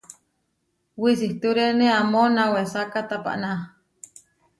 Wisitúrene 1.01 1.87
amó 1.99 2.23
nawésaka 2.35 2.99
tapaná. 3.09 3.51